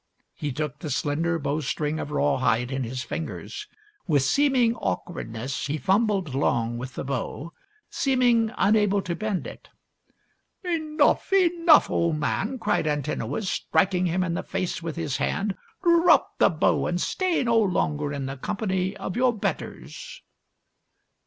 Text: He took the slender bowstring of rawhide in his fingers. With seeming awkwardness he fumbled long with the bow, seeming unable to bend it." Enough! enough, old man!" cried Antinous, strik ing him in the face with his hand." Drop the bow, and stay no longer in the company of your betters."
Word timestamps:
He 0.33 0.51
took 0.51 0.79
the 0.79 0.89
slender 0.89 1.37
bowstring 1.37 1.99
of 1.99 2.09
rawhide 2.09 2.71
in 2.71 2.83
his 2.83 3.03
fingers. 3.03 3.67
With 4.07 4.23
seeming 4.23 4.75
awkwardness 4.77 5.67
he 5.67 5.77
fumbled 5.77 6.33
long 6.33 6.79
with 6.79 6.95
the 6.95 7.03
bow, 7.03 7.53
seeming 7.87 8.51
unable 8.57 9.03
to 9.03 9.15
bend 9.15 9.45
it." 9.45 9.69
Enough! 10.65 11.31
enough, 11.33 11.87
old 11.91 12.15
man!" 12.17 12.57
cried 12.57 12.87
Antinous, 12.87 13.59
strik 13.69 13.93
ing 13.93 14.07
him 14.07 14.23
in 14.23 14.33
the 14.33 14.41
face 14.41 14.81
with 14.81 14.95
his 14.95 15.17
hand." 15.17 15.55
Drop 15.83 16.35
the 16.39 16.49
bow, 16.49 16.87
and 16.87 16.99
stay 16.99 17.43
no 17.43 17.59
longer 17.59 18.11
in 18.11 18.25
the 18.25 18.37
company 18.37 18.97
of 18.97 19.15
your 19.15 19.31
betters." 19.37 20.23